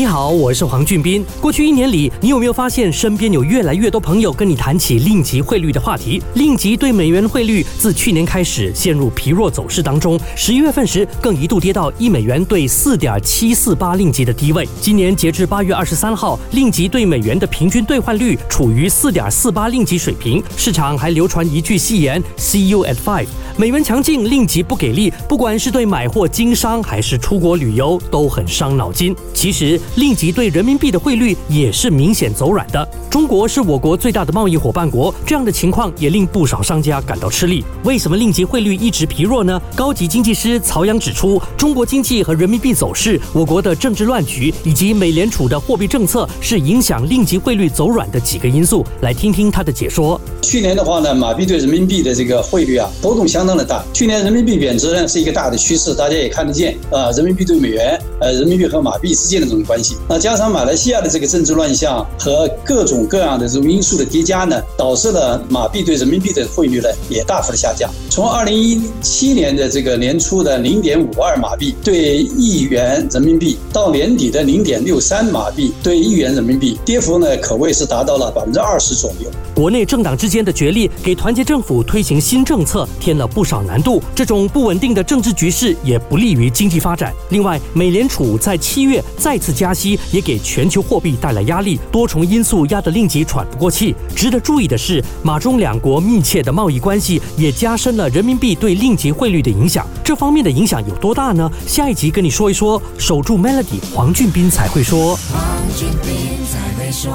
[0.00, 1.22] 你好，我是黄俊斌。
[1.42, 6.22] 过去一年里，你有没有发现身边有越来越多朋友跟你谈起令吉汇率的话题？
[6.36, 14.66] 令吉对美元汇率自去年开始陷入疲弱走势当中，十一月份时更一度跌到一美元兑四点七四八令吉的低位。
[14.80, 20.42] 今年截至八月二十三号，令吉对美元的平均兑换率处于四点四八令吉水平。
[20.56, 23.26] 市场还流传一句戏言：“See you at five。”
[23.58, 29.14] 美元强劲，令吉不给力，不管是对买货经商还是出国旅游，都很伤脑筋。
[29.34, 32.88] 其实，令吉对人民币的汇率也是明显走软的。
[33.10, 37.64] 中国是我国最大的贸易伙伴国，这样的情况也令不少商家感到吃力。
[37.82, 39.60] 为什么令吉汇率一直疲弱呢？
[39.74, 48.86] 高级经济师曹阳指出，中国经济和人民币走势，我国的政治乱局以及美联储的货币政策是影响令吉汇率走软的几个因素。
[49.00, 50.20] 来听听他的解说。
[50.40, 53.84] 去年的话呢，马币对人民币的这个汇率啊，波动相当的大。
[53.92, 59.79] 去年人民币贬值呢是一个大的趋势，大家也看得见啊，人民币对美元，呃，人民币和马币之间的这种关。
[60.08, 67.90] 那加上马来西亚的这个政治乱象和各种各样的这种因素的叠加呢，导致了马币对人民币的汇率呢也大幅的下降。
[68.08, 79.30] 从二零一七年的这个年初的零点五二马币对一元人民币，到年底的零点六三马币对一元人民币，跌幅呢可谓是达到了百分之二十左右。
[79.54, 84.02] 国内政党之间的角力，给团结政府推行新政策添了不少难度。
[84.14, 87.12] 这种不稳定的政治局势也不利于经济发展。
[87.28, 93.94] 另外，美联储在七月再次加息，也给全球货币带来压力，多重因素压得令吉喘不过气。
[94.16, 99.86] 值得注意的是，马中两国密切的贸易关系也加深了人民币对令吉汇率的影响。
[100.02, 101.52] 这方面的影响有多大呢？
[101.66, 102.80] 下一集跟你说一说。
[102.96, 105.14] 守住 Melody，黄俊斌才会说。
[105.16, 105.44] 黄
[105.76, 107.12] 俊斌才会说。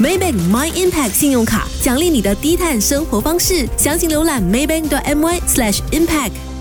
[0.00, 6.51] Maybank My Impact 信用卡奖励你的低碳生活方式，详情浏览 maybank.my/impact。